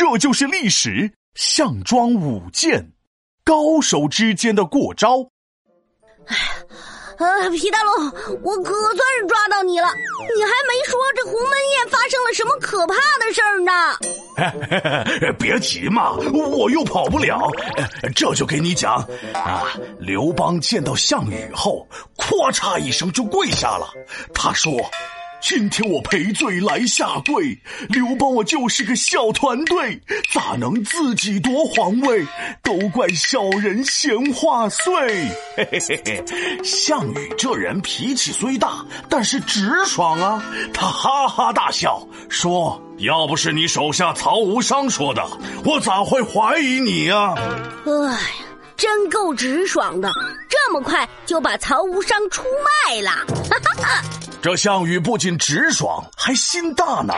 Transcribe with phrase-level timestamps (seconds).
[0.00, 1.12] 这就是历史。
[1.34, 2.92] 项庄舞剑，
[3.44, 5.28] 高手之间的过招。
[6.26, 6.42] 哎呀，
[7.18, 8.06] 呃，皮大龙，
[8.42, 9.88] 我可算是抓到你了！
[10.34, 15.32] 你还没说这鸿门宴发生了什么可怕的事儿呢？
[15.38, 17.38] 别急嘛，我又跑不了。
[18.16, 19.66] 这就给你讲啊，
[19.98, 21.86] 刘邦见到项羽后，
[22.16, 23.92] 咔嚓一声就跪下了。
[24.32, 24.72] 他说。
[25.42, 27.58] 今天我赔罪来下跪，
[27.88, 30.00] 刘邦我就是个小团队，
[30.32, 32.24] 咋能自己夺皇位？
[32.62, 34.92] 都怪小人闲话碎。
[35.56, 36.24] 嘿嘿嘿嘿，
[36.62, 40.44] 项羽这人脾气虽大，但是直爽啊！
[40.74, 45.26] 他哈哈大笑说：“要不是你手下曹无伤说的，
[45.64, 47.34] 我咋会怀疑你呀？”
[47.86, 48.18] 哎呀，
[48.76, 50.12] 真够直爽的，
[50.48, 52.44] 这么快就把曹无伤出
[52.86, 53.10] 卖了。
[53.10, 54.04] 哈哈哈。
[54.42, 57.12] 这项羽不仅直爽，还心大呢。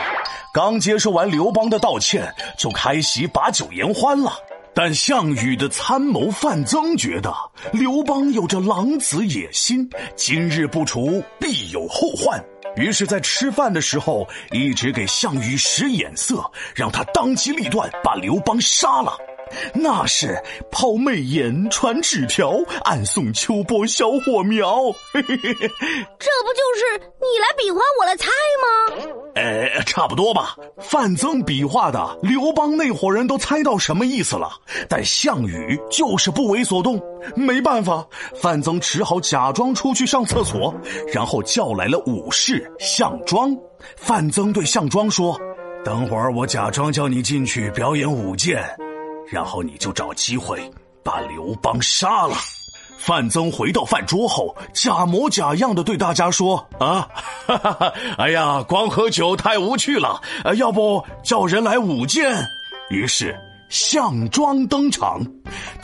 [0.53, 4.33] 刚接受完刘邦的道歉，就开席把酒言欢了。
[4.75, 7.33] 但项羽的参谋范增觉得
[7.71, 12.43] 刘邦有着狼子野心，今日不除，必有后患。
[12.75, 16.43] 于是，在吃饭的时候，一直给项羽使眼色，
[16.75, 19.15] 让他当机立断把刘邦杀了。
[19.73, 24.81] 那是抛媚眼、传纸条、暗送秋波小火苗，
[25.13, 28.27] 这不就是你来比划，我来猜
[28.61, 29.21] 吗？
[29.35, 30.55] 呃，差不多吧。
[30.79, 34.49] 范增比划的，刘邦那伙人都猜到什么意思了，
[34.87, 37.01] 但项羽就是不为所动。
[37.35, 40.73] 没办法，范增只好假装出去上厕所，
[41.13, 43.55] 然后叫来了武士项庄。
[43.97, 45.37] 范增对项庄说
[45.83, 48.63] ：“等会儿我假装叫你进去表演舞剑。”
[49.29, 50.71] 然后你就找机会
[51.03, 52.35] 把刘邦杀了。
[52.97, 57.09] 范增回到饭桌后，假模假样的对大家说：“啊，
[57.45, 60.21] 哈哈哈，哎呀，光喝酒太无趣了，
[60.55, 62.47] 要不叫人来舞剑？”
[62.89, 65.21] 于是项庄登场，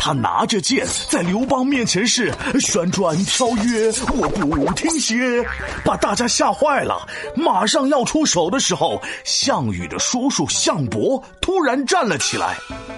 [0.01, 5.45] 他拿着剑在刘邦面前是旋转跳跃，我不停歇，
[5.83, 7.05] 把大家吓坏了。
[7.35, 12.55] 马上要出手的时候，项羽的叔叔项伯突然站了起来。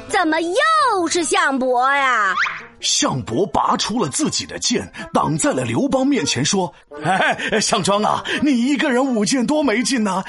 [0.09, 2.35] 怎么又是项伯呀？
[2.79, 6.71] 项伯拔出了自己的剑，挡在了刘邦面前，说
[7.03, 10.23] ：“哎，项庄啊，你一个人舞剑多没劲呐！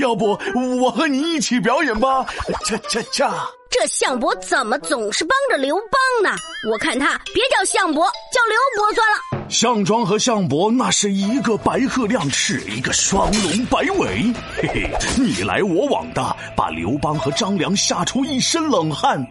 [0.00, 0.38] 要不
[0.80, 2.26] 我和你一起表演吧？”
[2.66, 3.32] 恰恰恰。
[3.68, 6.36] 这项伯怎么总是帮着刘邦呢？
[6.70, 9.48] 我看他别叫项伯，叫刘伯算了。
[9.48, 19.24] 项庄和项伯那是一个白鹤亮翅，一个双龙摆尾，嘿嘿，你来我往的，把刘邦和张良吓出一身冷汗。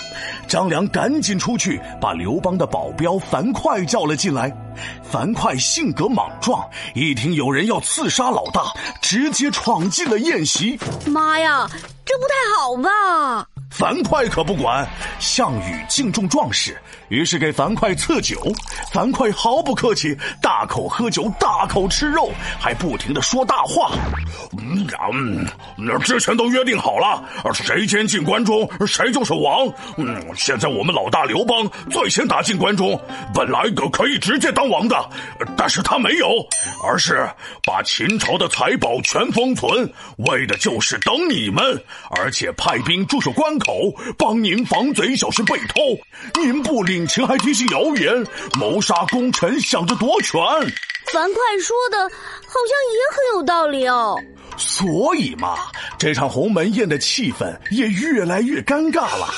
[0.47, 4.56] 张良赶紧出去把刘邦的保镖樊哙叫了进来。
[5.03, 6.63] 樊哙性格莽撞，
[6.94, 10.78] 一听有人要刺杀老大，直接闯进了宴席。
[11.07, 11.68] 妈呀，
[12.06, 13.47] 这不太好吧？
[13.78, 14.88] 樊哙可不管，
[15.19, 18.41] 项羽敬重壮士，于是给樊哙赐酒。
[18.90, 23.91] 樊哙毫不客气，大口喝酒，大口吃肉，还不停的说大话。
[24.58, 25.46] 嗯，
[25.78, 27.22] 那之前都约定好了，
[27.53, 29.68] 谁先进关中，谁就是王。
[29.97, 32.97] 嗯，现在我们老大刘邦最先打进关中，
[33.34, 35.09] 本来可可以直接当王的，
[35.57, 36.28] 但是他没有，
[36.81, 37.30] 而是
[37.66, 43.53] 把秦朝的财宝全封存，为的就是等你们，而且派兵驻守关。
[43.65, 45.81] 口帮您防贼，小心被偷。
[46.39, 48.25] 您不领情，还提起谣言，
[48.59, 50.39] 谋杀功臣，想着夺权。
[51.11, 54.19] 樊哙说的好像也很有道理哦。
[54.57, 55.57] 所以嘛，
[55.97, 59.33] 这场鸿门宴的气氛也越来越尴尬了。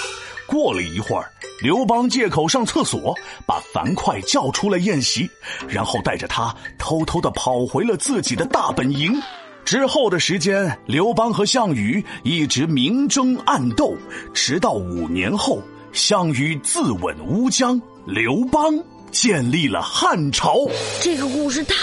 [0.45, 3.13] 过了一会儿，刘邦借口上厕所，
[3.45, 5.29] 把樊哙叫出了宴席，
[5.67, 9.21] 然后带着他偷偷的跑回了自己的大本营。
[9.67, 13.93] 之后的时间，刘邦和项羽一直明争暗斗，
[14.33, 15.61] 直到五年后，
[15.91, 20.55] 项羽自刎乌江，刘邦建立了汉朝。
[21.01, 21.75] 这个故事太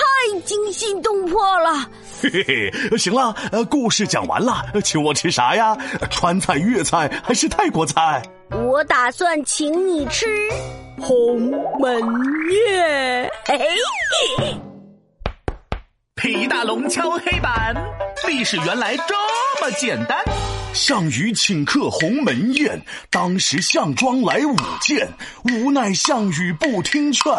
[0.47, 1.87] 惊心动魄了。
[2.23, 5.77] 嘿嘿嘿，行了，呃，故事讲完了，请我吃啥呀？
[6.09, 8.23] 川菜、粤菜还是泰国菜？
[8.67, 10.25] 我打算请你吃
[10.99, 11.38] 鸿
[11.79, 12.00] 门
[12.50, 13.31] 宴。
[13.44, 14.74] 嘿嘿。
[16.25, 17.76] 皮大龙敲黑板，
[18.26, 19.15] 历史原来这
[19.61, 20.19] 么简单。
[20.73, 22.81] 项羽请客鸿门宴，
[23.11, 25.06] 当时项庄来舞剑，
[25.44, 27.31] 无奈项羽不听劝，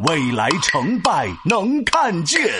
[0.00, 2.52] 未来成败能看见。